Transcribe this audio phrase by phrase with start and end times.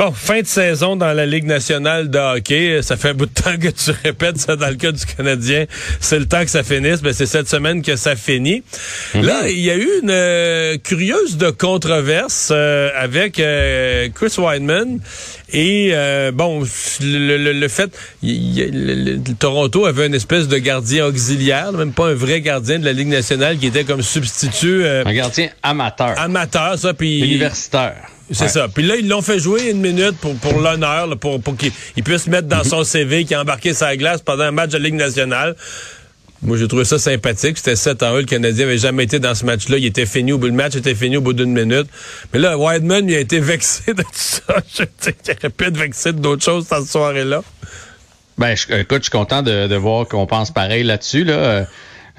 [0.00, 2.80] Bon, fin de saison dans la Ligue nationale de hockey.
[2.80, 5.66] Ça fait un bout de temps que tu répètes ça dans le cas du Canadien.
[6.00, 7.02] C'est le temps que ça finisse.
[7.02, 8.62] Ben, c'est cette semaine que ça finit.
[9.14, 9.22] Mhm.
[9.26, 15.00] Là, il y a eu une euh, curieuse de controverse euh, avec euh, Chris Weidman.
[15.52, 16.62] Et euh, bon,
[17.02, 17.90] le, le- le fait,
[18.22, 22.40] y le, le- le Toronto avait une espèce de gardien auxiliaire, même pas un vrai
[22.40, 26.94] gardien de la Ligue nationale qui était comme substitut euh, Un gardien amateur, amateur, ça.
[26.94, 27.96] Puis universitaire.
[28.30, 28.48] C'est Ouais.
[28.48, 28.68] ça.
[28.68, 32.02] Puis là, ils l'ont fait jouer une minute pour, pour l'honneur, pour, pour qu'il il
[32.02, 34.94] puisse mettre dans son CV qu'il a embarqué sa glace pendant un match de Ligue
[34.94, 35.56] nationale.
[36.42, 37.58] Moi, j'ai trouvé ça sympathique.
[37.58, 38.18] C'était 7 en 1.
[38.20, 39.76] Le Canadien avait jamais été dans ce match-là.
[39.76, 40.46] Il était fini au bout.
[40.46, 41.86] Le match était fini au bout d'une minute.
[42.32, 44.42] Mais là, Wideman, il a été vexé de tout ça.
[44.74, 47.42] Je sais qu'il aurait pu être vexé d'autres choses cette soirée-là.
[48.38, 51.24] Ben, je- écoute, je suis content de, de voir qu'on pense pareil là-dessus.
[51.24, 51.66] Là.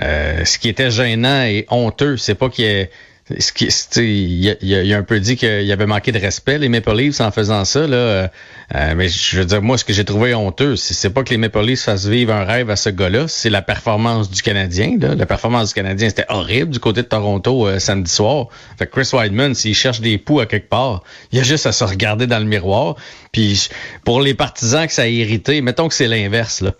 [0.04, 2.92] Euh, ce qui était gênant et honteux, c'est pas qu'il y ait
[3.40, 3.66] ce qui,
[3.98, 7.32] il, il a- un peu dit qu'il avait manqué de respect, les Maple Leafs, en
[7.32, 7.88] faisant ça.
[7.88, 8.30] Là.
[8.76, 11.38] Euh, mais je veux dire, moi, ce que j'ai trouvé honteux, c'est pas que les
[11.38, 14.98] Maple Leafs fassent vivre un rêve à ce gars-là, c'est la performance du Canadien.
[15.00, 15.16] Là.
[15.16, 18.48] La performance du Canadien, c'était horrible du côté de Toronto euh, samedi soir.
[18.78, 21.72] Fait que Chris Weidman, s'il cherche des poux à quelque part, il a juste à
[21.72, 22.96] se regarder dans le miroir.
[23.32, 23.70] Puis
[24.04, 26.62] pour les partisans que ça a irrité, mettons que c'est l'inverse.
[26.62, 26.74] là.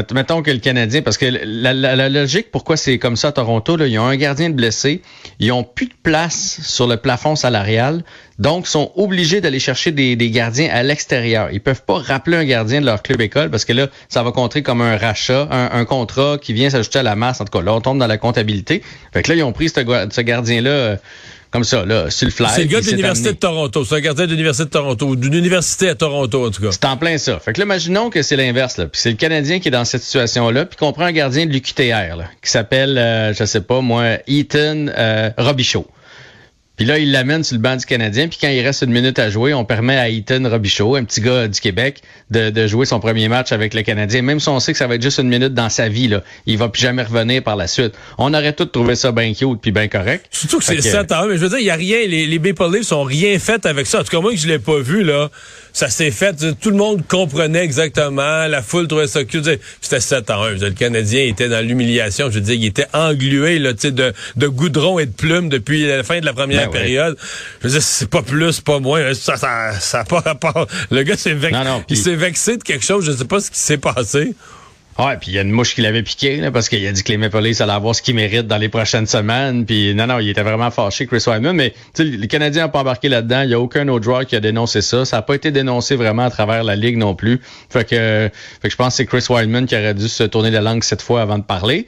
[0.00, 3.76] Mett- Mettons que le Canadien, parce que la, logique, pourquoi c'est comme ça à Toronto,
[3.76, 5.02] là, ils ont un gardien de blessé,
[5.38, 8.02] ils ont plus de place sur le plafond salarial,
[8.38, 11.50] donc sont obligés d'aller chercher des, gardiens à l'extérieur.
[11.52, 14.32] Ils peuvent pas rappeler un gardien de leur club école parce que là, ça va
[14.32, 17.40] compter comme un rachat, un, contrat qui vient s'ajouter à la masse.
[17.40, 18.82] En tout cas, là, on tombe dans la comptabilité.
[19.12, 20.96] Fait que là, ils ont pris ce gardien-là euh,
[21.50, 22.48] comme ça, là, sur le fly.
[22.54, 23.84] C'est le gars de l'Université de Toronto.
[23.84, 25.06] C'est un gardien de l'Université de Toronto.
[25.06, 26.68] ou D'une université à Toronto, en tout cas.
[26.70, 27.40] C'est en plein ça.
[27.40, 28.76] Fait que là, imaginons que c'est l'inverse.
[28.76, 28.86] là.
[28.86, 31.52] Puis c'est le Canadien qui est dans cette situation-là, puis qu'on prend un gardien de
[31.52, 35.86] l'UQTR, là, qui s'appelle, euh, je sais pas moi, Ethan euh, Robichaud.
[36.80, 39.18] Puis là, il l'amène sur le banc du Canadien, puis quand il reste une minute
[39.18, 42.86] à jouer, on permet à Ethan Robichaud, un petit gars du Québec, de, de jouer
[42.86, 45.18] son premier match avec le Canadien, même si on sait que ça va être juste
[45.18, 46.08] une minute dans sa vie.
[46.08, 46.22] Là.
[46.46, 47.92] Il va plus jamais revenir par la suite.
[48.16, 50.24] On aurait tous trouvé ça bien cute puis bien correct.
[50.30, 51.74] Surtout que c'est Fait que- 7 à 1, mais je veux dire, il n'y a
[51.74, 54.00] rien, les, les Maple Leafs ont rien fait avec ça.
[54.00, 55.28] En tout cas, moi que je l'ai pas vu, là,
[55.74, 59.46] ça s'est fait, tout le monde comprenait exactement, la foule trouvait ça cute.
[59.82, 60.46] C'était 7 à 1.
[60.46, 62.30] Je veux dire, Le Canadien était dans l'humiliation.
[62.30, 65.50] Je veux dire, il était englué, là, tu sais, de, de goudron et de plumes
[65.50, 67.16] depuis la fin de la première Période.
[67.60, 69.14] Je veux dire, c'est pas plus, pas moins.
[69.14, 70.66] Ça, ça, ça a pas rapport.
[70.90, 71.60] Le gars s'est vexé.
[71.88, 73.04] Il s'est vexé de quelque chose.
[73.04, 74.34] Je sais pas ce qui s'est passé.
[74.98, 77.02] Ouais, puis il y a une mouche qui l'avait piqué, là, parce qu'il a dit
[77.02, 79.64] que les Maple Leafs allaient avoir ce qu'ils méritent dans les prochaines semaines.
[79.64, 81.56] Puis non, non, il était vraiment fâché, Chris Wyman.
[81.56, 83.42] Mais tu sais, les Canadiens n'ont pas embarqué là-dedans.
[83.42, 85.06] Il n'y a aucun autre joueur qui a dénoncé ça.
[85.06, 87.40] Ça n'a pas été dénoncé vraiment à travers la Ligue non plus.
[87.70, 90.50] Fait que, fait que je pense que c'est Chris Wyman qui aurait dû se tourner
[90.50, 91.86] la langue cette fois avant de parler.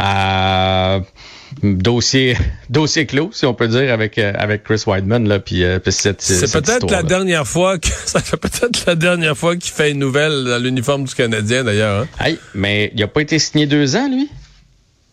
[0.00, 0.98] Euh,
[1.62, 2.36] dossier,
[2.70, 5.28] dossier clos, si on peut dire, avec, euh, avec Chris Weidman.
[5.28, 9.36] Là, puis, euh, cette, C'est peut-être la dernière fois que, ça fait peut-être la dernière
[9.36, 12.02] fois qu'il fait une nouvelle dans l'uniforme du Canadien, d'ailleurs.
[12.02, 12.24] hein.
[12.24, 14.28] Hey, mais il n'a pas été signé deux ans, lui?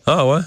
[0.06, 0.40] Ah ouais?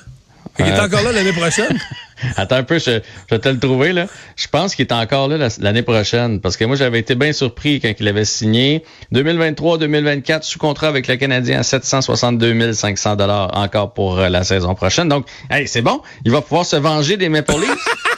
[0.59, 0.84] Il est Euh.
[0.86, 1.78] encore là l'année prochaine?
[2.36, 3.00] Attends un peu, je,
[3.30, 4.08] je vais te le trouver, là.
[4.36, 6.42] Je pense qu'il est encore là la- l'année prochaine.
[6.42, 8.84] Parce que moi, j'avais été bien surpris quand il avait signé.
[9.14, 14.75] 2023-2024, sous contrat avec le Canadien à 762 500 dollars encore pour euh, la saison
[14.75, 15.08] prochaine.
[15.08, 16.02] Donc, hey, c'est bon.
[16.25, 17.88] Il va pouvoir se venger des Maple Leafs.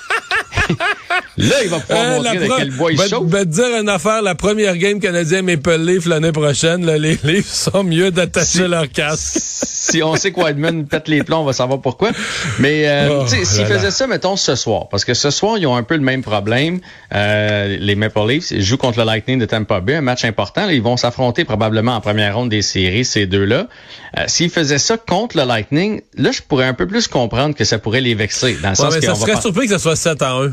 [1.37, 3.27] là, il va pouvoir Euh, montrer de quel bois il va, chauffe.
[3.27, 7.17] va te dire une affaire, la première game canadien Maple Leaf l'année prochaine, là, les
[7.23, 9.37] Leafs sont mieux d'attacher Si- leur casque.
[9.41, 12.11] si on sait que Wideman pète les plombs, on va savoir pourquoi.
[12.59, 15.75] Mais euh, Oh s'ils faisaient ça, mettons, ce soir, parce que ce soir, ils ont
[15.75, 16.79] un peu le même problème.
[17.13, 20.65] Euh, les Maple Leafs ils jouent contre le Lightning de Tampa Bay, un match important.
[20.65, 23.67] Là, ils vont s'affronter probablement en première ronde des séries, ces deux-là.
[24.17, 27.63] Euh, s'ils faisaient ça contre le Lightning, là, je pourrais un peu plus comprendre que
[27.63, 28.57] ça pourrait les vexer.
[28.61, 30.31] Dans le Ouais, sens mais ça va serait pas- surpris que ça soit 7 à
[30.33, 30.51] 1.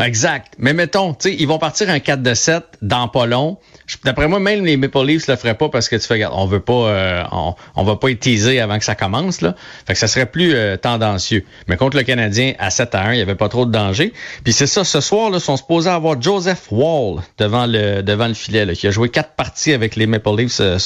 [0.00, 0.54] Exact.
[0.58, 3.58] Mais mettons, tu sais, ils vont partir un 4 de 7 dans pas long.
[4.04, 6.46] D'après moi, même les Maple Leafs le feraient pas parce que tu fais, regarde, on
[6.46, 9.54] veut pas, euh, on, on va pas être teasé avant que ça commence, là.
[9.86, 11.44] Fait que ça serait plus euh, tendancieux.
[11.68, 14.14] Mais contre le Canadien, à 7 à 1, il y avait pas trop de danger.
[14.44, 18.34] Puis c'est ça, ce soir, là, sont supposés avoir Joseph Wall devant le, devant le
[18.34, 20.78] filet, là, qui a joué quatre parties avec les Maple Leafs euh,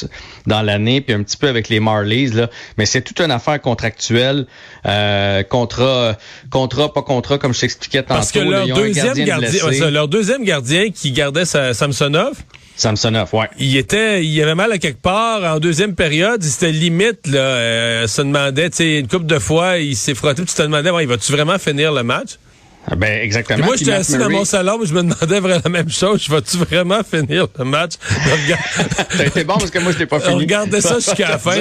[0.47, 2.51] dans l'année, puis un petit peu avec les Marlies, là.
[2.77, 4.47] Mais c'est toute une affaire contractuelle,
[4.85, 6.17] euh, contrat,
[6.51, 8.15] contrat, pas contrat, comme je t'expliquais tantôt.
[8.15, 8.65] Parce que là.
[9.05, 9.65] Deuxième de gardien, blessé.
[9.65, 12.35] ouais, ça, leur deuxième gardien qui gardait sa, Samsonov,
[12.77, 13.49] Samsonov, ouais.
[13.59, 16.43] il était, il avait mal à quelque part en deuxième période.
[16.43, 17.39] C'était limite, là.
[17.39, 20.45] Euh, se demandait, tu sais, une couple de fois, il s'est frotté.
[20.45, 22.37] Tu te demandais, bon, il va-tu vraiment finir le match?
[22.95, 23.65] Ben exactement.
[23.65, 26.23] moi, j'étais assis dans mon salon, je me demandais vraiment la même chose.
[26.23, 27.95] Je vais-tu vraiment finir le match?
[29.17, 30.41] T'as été bon parce que moi, je l'ai pas fini.
[30.41, 31.57] Regardez ça jusqu'à la fin.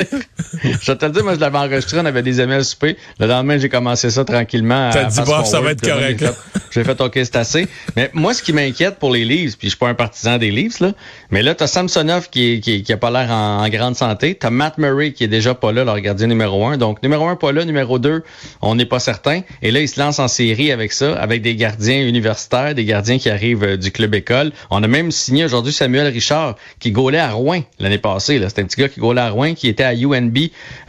[0.64, 2.98] je vais te le dire, moi, je l'avais enregistré, on avait des amis à souper.
[3.20, 4.92] Le lendemain, j'ai commencé ça tranquillement.
[4.94, 6.24] T'as dit, bon, ça va être correct.
[6.72, 7.68] J'ai fait, OK, c'est assez.
[7.96, 10.52] Mais moi, ce qui m'inquiète pour les Leafs, puis je suis pas un partisan des
[10.52, 10.92] Leafs, là,
[11.32, 14.36] mais là, t'as Samsonov qui, qui, qui a pas l'air en, grande santé.
[14.36, 16.78] T'as Matt Murray qui est déjà pas là, leur gardien numéro un.
[16.78, 18.24] Donc, numéro un pas là, numéro deux,
[18.62, 19.42] on n'est pas certain.
[19.62, 23.18] Et là, il se lance en série avec ça avec des gardiens universitaires, des gardiens
[23.18, 24.52] qui arrivent euh, du club école.
[24.70, 28.42] On a même signé aujourd'hui Samuel Richard qui gaulait à Rouen l'année passée.
[28.48, 30.38] C'était un petit gars qui gaulait à Rouen, qui était à UNB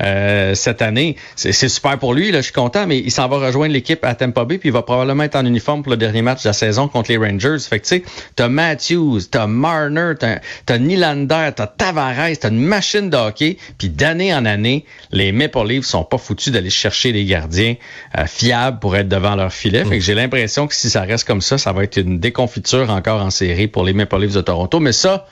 [0.01, 1.17] euh, cette année.
[1.35, 4.15] C'est super pour lui, là, je suis content, mais il s'en va rejoindre l'équipe à
[4.15, 6.53] Tampa Bay, puis il va probablement être en uniforme pour le dernier match de la
[6.53, 7.59] saison contre les Rangers.
[7.69, 13.11] Fait que tu sais, t'as Matthews, t'as Marner, t'as Nylander, t'as Tavares, t'as une machine
[13.11, 17.25] de hockey, puis d'année en année, les Maple Leafs sont pas foutus d'aller chercher des
[17.25, 17.75] gardiens
[18.17, 19.85] euh, fiables pour être devant leur filet.
[20.17, 23.69] L'impression que si ça reste comme ça, ça va être une déconfiture encore en série
[23.69, 24.81] pour les Maple Leafs de Toronto.
[24.81, 25.27] Mais ça,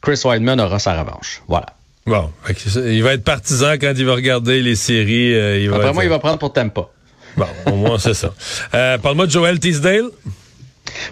[0.00, 1.42] Chris Weidman aura sa revanche.
[1.48, 1.66] Voilà.
[2.06, 2.30] Bon,
[2.86, 5.34] il va être partisan quand il va regarder les séries.
[5.34, 6.88] Euh, il va Après moi, il va prendre pour Tampa.
[7.36, 8.32] Bon, au moins, c'est ça.
[8.74, 10.08] Euh, Parle-moi de Joel Teasdale.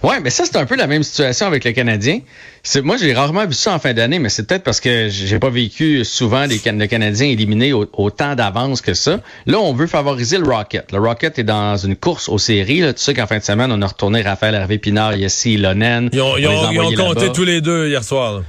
[0.03, 2.21] Ouais, mais ça, c'est un peu la même situation avec le Canadien.
[2.63, 5.39] C'est, moi, j'ai rarement vu ça en fin d'année, mais c'est peut-être parce que j'ai
[5.39, 9.21] pas vécu souvent les, le Canadien éliminé autant d'avance que ça.
[9.47, 10.93] Là, on veut favoriser le Rocket.
[10.93, 12.81] Le Rocket est dans une course aux séries.
[12.81, 12.93] Là.
[12.93, 16.11] Tu sais qu'en fin de semaine, on a retourné Raphaël Hervé Pinard, Yessi, Lonen.
[16.13, 18.35] Ils ont, ils ont, compté tous les deux hier soir.
[18.35, 18.43] Là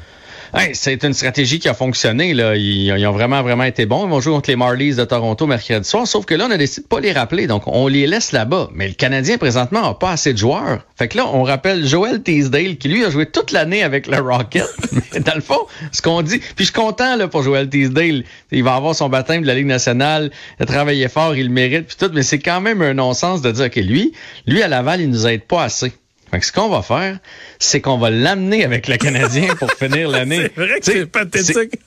[0.73, 2.33] c'est une stratégie qui a fonctionné.
[2.33, 2.55] Là.
[2.55, 4.05] Ils, ont vraiment, vraiment été bons.
[4.05, 6.07] Ils vont jouer contre les Marlies de Toronto mercredi soir.
[6.07, 7.47] Sauf que là, on a décidé de pas les rappeler.
[7.47, 8.69] Donc, on les laisse là-bas.
[8.73, 10.85] Mais le Canadien, présentement, n'a pas assez de joueurs.
[10.95, 14.19] Fait que là, on rappelle Joel Teasdale, qui lui a joué toute l'année avec le
[14.19, 14.65] Rocket.
[15.25, 16.39] Dans le fond, ce qu'on dit...
[16.39, 18.23] Puis je suis content là, pour Joel Teasdale.
[18.51, 20.31] Il va avoir son baptême de la Ligue nationale.
[20.59, 22.11] Il a travaillé fort, il le mérite, puis tout.
[22.13, 24.13] Mais c'est quand même un non-sens de dire que lui,
[24.45, 25.93] lui, à Laval, il nous aide pas assez.
[26.31, 27.19] Fait que ce qu'on va faire,
[27.59, 30.51] c'est qu'on va l'amener avec le Canadien pour finir l'année.
[30.55, 31.79] c'est vrai que c'est pathétique.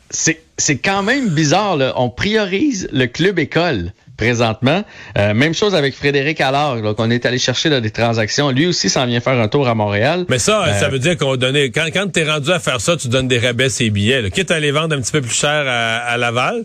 [0.57, 1.77] C'est quand même bizarre.
[1.77, 1.93] Là.
[1.97, 4.85] On priorise le club école présentement.
[5.17, 8.51] Euh, même chose avec Frédéric Allard, donc on est allé chercher des transactions.
[8.51, 10.27] Lui aussi s'en vient faire un tour à Montréal.
[10.29, 11.71] Mais ça, ça euh, veut dire qu'on donnait.
[11.71, 14.21] Quand, quand tu es rendu à faire ça, tu donnes des rabais ses billets.
[14.21, 14.31] Là.
[14.31, 16.65] Quitte à les vendre un petit peu plus cher à, à Laval.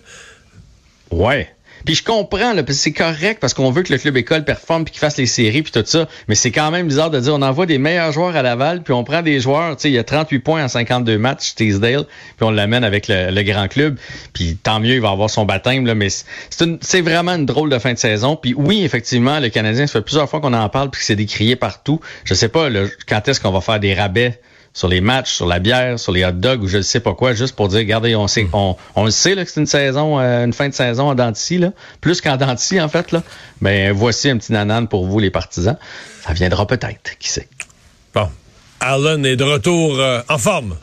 [1.11, 1.47] Ouais.
[1.85, 4.91] Puis je comprends, là, c'est correct parce qu'on veut que le club école performe puis
[4.91, 6.07] qu'il fasse les séries puis tout ça.
[6.27, 8.93] Mais c'est quand même bizarre de dire on envoie des meilleurs joueurs à Laval puis
[8.93, 12.05] on prend des joueurs, tu sais, il y a 38 points en 52 matchs, Teasdale,
[12.37, 13.97] puis on l'amène avec le, grand club.
[14.33, 17.77] Puis tant mieux, il va avoir son baptême, là, mais c'est vraiment une drôle de
[17.77, 18.35] fin de saison.
[18.35, 21.15] Puis oui, effectivement, le Canadien, ça fait plusieurs fois qu'on en parle puis que c'est
[21.15, 21.99] décrié partout.
[22.23, 22.69] Je sais pas
[23.07, 24.39] quand est-ce qu'on va faire des rabais
[24.75, 27.15] sur les matchs, sur la bière, sur les hot dogs ou je ne sais pas
[27.15, 29.65] quoi, juste pour dire, regardez, on sait, on, on le sait là, que c'est une
[29.65, 33.13] saison, euh, une fin de saison en dentici, là, plus qu'en dentici en fait.
[33.13, 33.23] Là.
[33.61, 35.77] Ben voici un petit nanane pour vous les partisans.
[36.21, 37.47] Ça viendra peut-être, qui sait.
[38.13, 38.27] Bon,
[38.81, 40.75] Allen est de retour euh, en forme.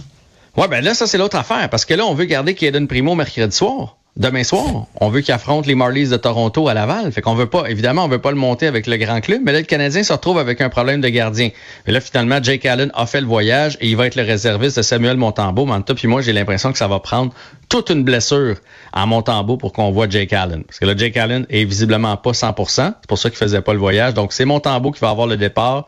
[0.56, 3.14] Ouais, ben là ça c'est l'autre affaire parce que là on veut garder Kaden Primo
[3.14, 4.86] mercredi soir demain soir.
[5.00, 7.10] On veut qu'il affronte les Marlies de Toronto à Laval.
[7.12, 9.52] Fait qu'on veut pas, évidemment, on veut pas le monter avec le grand club, mais
[9.52, 11.50] là, le Canadien se retrouve avec un problème de gardien.
[11.86, 14.76] Et là, finalement, Jake Allen a fait le voyage et il va être le réserviste
[14.76, 15.64] de Samuel Montembeau.
[15.64, 17.32] Manta, puis moi, j'ai l'impression que ça va prendre
[17.68, 18.56] toute une blessure
[18.92, 20.62] en Montembeau pour qu'on voit Jake Allen.
[20.64, 22.94] Parce que là, Jake Allen est visiblement pas 100%.
[23.00, 24.12] C'est pour ça qu'il faisait pas le voyage.
[24.12, 25.86] Donc, c'est Montembeau qui va avoir le départ.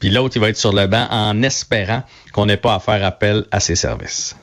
[0.00, 2.02] Puis l'autre, il va être sur le banc en espérant
[2.32, 4.36] qu'on n'ait pas à faire appel à ses services.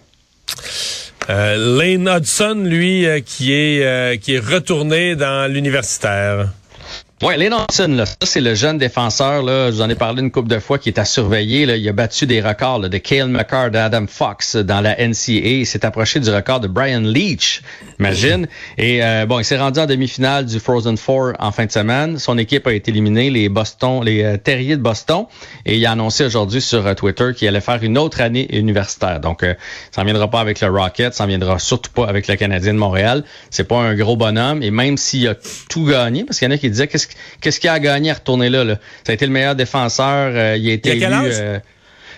[1.31, 6.50] Euh, Lane Hudson, lui, euh, qui est euh, qui est retourné dans l'universitaire.
[7.23, 10.23] Oui, Len Hudson, là, ça c'est le jeune défenseur, là, je vous en ai parlé
[10.23, 11.67] une couple de fois, qui est à surveiller.
[11.67, 15.59] Là, il a battu des records de Kale McCarr, d'Adam Fox dans la NCAA.
[15.59, 17.61] Il s'est approché du record de Brian Leach,
[17.99, 18.47] imagine.
[18.79, 22.17] Et euh, bon, il s'est rendu en demi-finale du Frozen Four en fin de semaine.
[22.17, 25.25] Son équipe a été éliminée, les Boston, les euh, Terriers de Boston.
[25.67, 29.19] Et il a annoncé aujourd'hui sur euh, Twitter qu'il allait faire une autre année universitaire.
[29.19, 29.45] Donc,
[29.91, 32.73] ça n'en viendra pas avec le Rocket, ça n'en viendra surtout pas avec le Canadien
[32.73, 33.23] de Montréal.
[33.51, 34.63] C'est pas un gros bonhomme.
[34.63, 35.35] Et même s'il a
[35.69, 38.15] tout gagné, parce qu'il y en a qui disaient qu'est-ce qu'est-ce qu'il a gagné à
[38.15, 38.77] retourner là, là?
[39.05, 40.31] Ça a été le meilleur défenseur.
[40.33, 41.23] Euh, il a été il a?
[41.23, 41.59] Euh,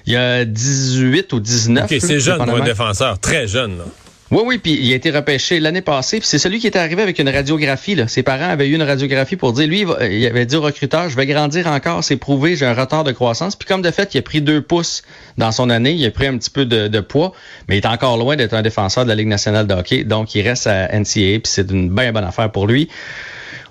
[0.06, 1.92] y a 18 ou 19.
[1.92, 3.20] OK, c'est jeune pour un défenseur.
[3.20, 3.86] Très jeune, là.
[4.34, 6.18] Oui, oui, puis il a été repêché l'année passée.
[6.18, 7.94] Puis c'est celui qui était arrivé avec une radiographie.
[7.94, 8.08] Là.
[8.08, 11.16] Ses parents avaient eu une radiographie pour dire, lui, il, avait dit au recruteur, je
[11.16, 13.56] vais grandir encore, c'est prouvé, j'ai un retard de croissance.
[13.56, 15.04] Puis comme de fait, il a pris deux pouces
[15.38, 17.34] dans son année, il a pris un petit peu de, de poids,
[17.68, 20.04] mais il est encore loin d'être un défenseur de la Ligue nationale de hockey.
[20.04, 22.90] Donc, il reste à NCAA, puis c'est une bien bonne affaire pour lui.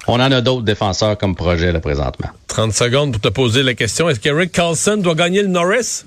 [0.08, 2.28] On en a d'autres défenseurs comme projet là, présentement.
[2.48, 4.08] 30 secondes pour te poser la question.
[4.08, 6.04] Est-ce qu'Eric Carlson doit gagner le Norris?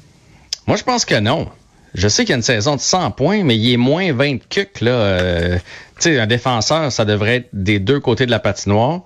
[0.68, 1.48] Moi, je pense que non.
[1.94, 4.38] je sais qu'il y a une saison de 100 points, mais il est moins 20
[4.50, 4.92] cucs, là.
[4.92, 5.58] Euh,
[6.00, 9.04] tu sais, un défenseur, ça devrait être des deux côtés de la patinoire.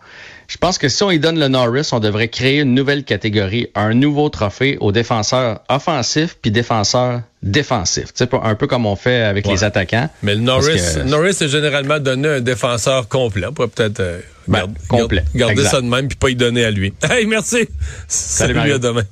[0.50, 3.68] Je pense que si on y donne le Norris, on devrait créer une nouvelle catégorie,
[3.76, 8.12] un nouveau trophée aux défenseurs offensifs puis défenseurs défensifs.
[8.16, 10.10] Tu sais, un peu comme on fait avec les attaquants.
[10.24, 13.46] Mais le Norris, Norris est généralement donné un défenseur complet.
[13.48, 15.24] On pourrait peut-être euh, ben, complet.
[15.36, 16.94] garder ça de même puis pas y donner à lui.
[17.10, 17.68] Hey, merci.
[18.08, 19.04] Salut, Salut à demain.